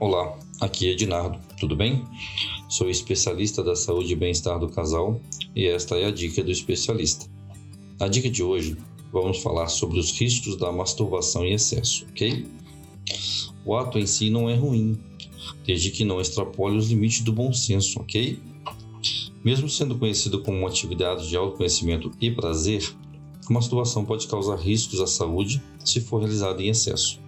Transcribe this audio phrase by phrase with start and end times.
[0.00, 2.06] Olá, aqui é Ednardo, tudo bem?
[2.70, 5.20] Sou especialista da saúde e bem-estar do casal
[5.54, 7.26] e esta é a dica do especialista.
[7.98, 8.78] Na dica de hoje,
[9.12, 12.46] vamos falar sobre os riscos da masturbação em excesso, ok?
[13.62, 14.98] O ato em si não é ruim,
[15.66, 18.38] desde que não extrapole os limites do bom senso, ok?
[19.44, 22.90] Mesmo sendo conhecido como uma atividade de autoconhecimento e prazer,
[23.46, 27.20] a masturbação pode causar riscos à saúde se for realizada em excesso.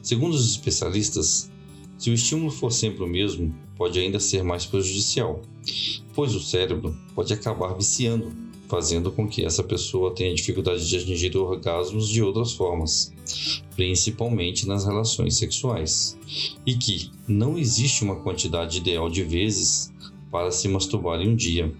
[0.00, 1.50] Segundo os especialistas,
[1.98, 5.42] se o estímulo for sempre o mesmo, pode ainda ser mais prejudicial,
[6.14, 8.32] pois o cérebro pode acabar viciando,
[8.68, 13.12] fazendo com que essa pessoa tenha dificuldade de atingir orgasmos de outras formas,
[13.74, 16.16] principalmente nas relações sexuais,
[16.64, 19.92] e que não existe uma quantidade ideal de vezes
[20.30, 21.74] para se masturbar em um dia.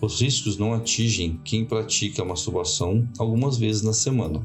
[0.00, 4.44] Os riscos não atingem quem pratica a masturbação algumas vezes na semana,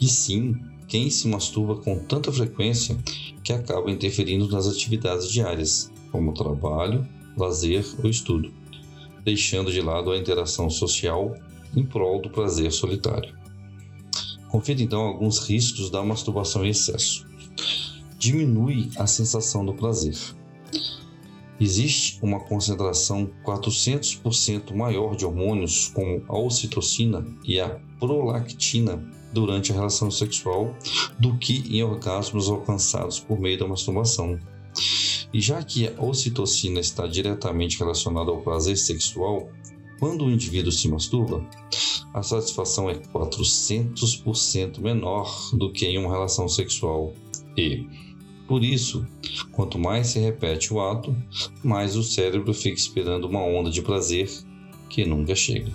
[0.00, 0.56] e sim
[0.88, 2.96] quem se masturba com tanta frequência
[3.42, 8.52] que acaba interferindo nas atividades diárias, como trabalho, lazer ou estudo,
[9.24, 11.34] deixando de lado a interação social
[11.74, 13.34] em prol do prazer solitário.
[14.48, 17.26] Confira então alguns riscos da masturbação em excesso.
[18.18, 20.16] Diminui a sensação do prazer.
[21.58, 29.74] Existe uma concentração 400% maior de hormônios como a ocitocina e a prolactina durante a
[29.74, 30.76] relação sexual
[31.18, 34.38] do que em orgasmos alcançados por meio da masturbação.
[35.32, 39.48] E já que a ocitocina está diretamente relacionada ao prazer sexual,
[39.98, 41.46] quando o indivíduo se masturba,
[42.12, 47.14] a satisfação é 400% menor do que em uma relação sexual.
[47.56, 47.86] E,
[48.46, 49.06] por isso,
[49.52, 51.16] quanto mais se repete o ato,
[51.62, 54.28] mais o cérebro fica esperando uma onda de prazer
[54.90, 55.72] que nunca chega.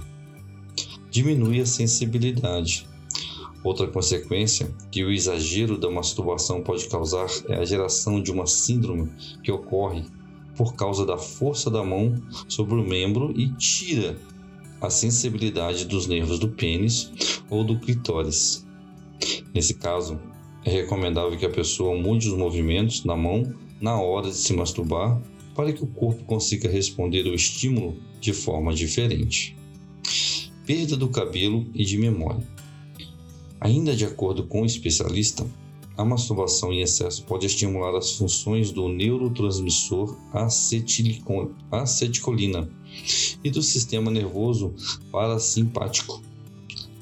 [1.09, 2.87] Diminui a sensibilidade,
[3.63, 9.11] Outra consequência que o exagero da masturbação pode causar é a geração de uma síndrome
[9.43, 10.03] que ocorre
[10.55, 12.15] por causa da força da mão
[12.47, 14.17] sobre o membro e tira
[14.81, 17.11] a sensibilidade dos nervos do pênis
[17.49, 18.65] ou do clitóris.
[19.53, 20.19] Nesse caso,
[20.63, 25.19] é recomendável que a pessoa mude os movimentos na mão na hora de se masturbar
[25.55, 29.55] para que o corpo consiga responder ao estímulo de forma diferente.
[30.65, 32.45] Perda do cabelo e de memória.
[33.59, 35.45] Ainda de acordo com o especialista,
[35.97, 40.15] a masturbação em excesso pode estimular as funções do neurotransmissor
[41.71, 42.69] aceticolina
[43.43, 44.75] e do sistema nervoso
[45.11, 46.21] parasimpático.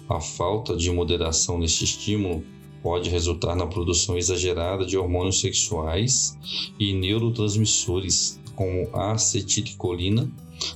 [0.07, 2.41] A falta de moderação neste estímulo
[2.81, 6.37] pode resultar na produção exagerada de hormônios sexuais
[6.79, 10.31] e neurotransmissores como acetilcolina,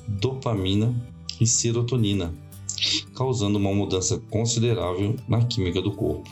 [0.08, 0.94] dopamina
[1.40, 2.36] e serotonina
[3.20, 6.30] causando uma mudança considerável na química do corpo.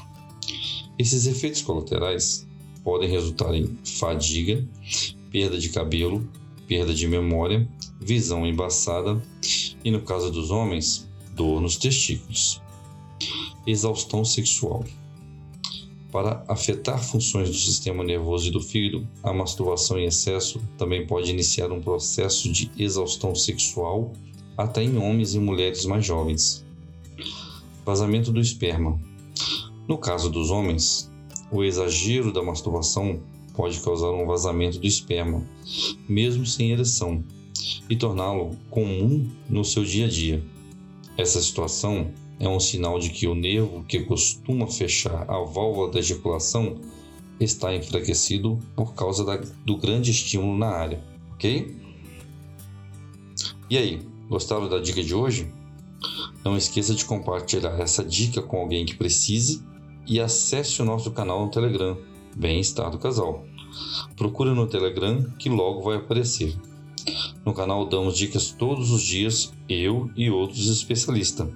[0.98, 2.48] Esses efeitos colaterais
[2.81, 4.66] podem resultar em fadiga,
[5.30, 6.26] perda de cabelo,
[6.66, 7.68] perda de memória,
[8.00, 9.22] visão embaçada
[9.84, 12.62] e, no caso dos homens, dor nos testículos.
[13.68, 14.86] Exaustão sexual.
[16.09, 21.30] Para afetar funções do sistema nervoso e do fígado, a masturbação em excesso também pode
[21.30, 24.14] iniciar um processo de exaustão sexual
[24.58, 26.66] até em homens e mulheres mais jovens.
[27.85, 29.00] Vazamento do esperma.
[29.88, 31.11] No caso dos homens,
[31.51, 33.22] o exagero da masturbação
[33.53, 35.41] pode causar um vazamento do esperma,
[36.07, 37.23] mesmo sem ereção,
[37.89, 40.44] e torná-lo comum no seu dia a dia.
[41.17, 45.99] Essa situação é um sinal de que o nervo que costuma fechar a válvula da
[45.99, 46.78] ejaculação
[47.39, 51.03] está enfraquecido por causa da, do grande estímulo na área,
[51.34, 51.75] ok?
[53.69, 55.51] E aí, gostaram da dica de hoje?
[56.44, 59.64] Não esqueça de compartilhar essa dica com alguém que precise
[60.06, 61.98] e acesse o nosso canal no Telegram,
[62.36, 63.46] Bem-Estar do Casal.
[64.16, 66.56] Procure no Telegram que logo vai aparecer.
[67.46, 71.50] No canal damos dicas todos os dias, eu e outros especialistas,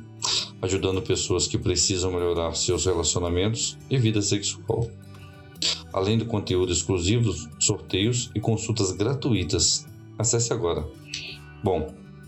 [0.61, 4.89] ajudando pessoas que precisam melhorar seus relacionamentos e vida sexual.
[5.93, 9.85] Além do conteúdo exclusivo, sorteios e consultas gratuitas.
[10.17, 10.87] Acesse agora.
[11.63, 11.93] Bom,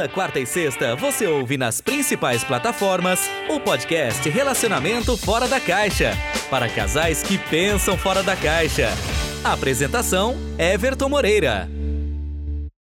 [0.00, 6.16] Toda quarta e sexta você ouve nas principais plataformas o podcast Relacionamento Fora da Caixa
[6.48, 8.88] para casais que pensam fora da caixa.
[9.44, 11.79] Apresentação: Everton Moreira.